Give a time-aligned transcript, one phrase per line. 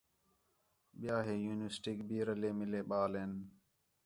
[0.99, 3.31] ٻِیا ہِے یونیورسٹیک بھی رلّے مِلّے ٻال ہِن